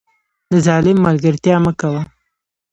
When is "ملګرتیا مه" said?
1.07-1.71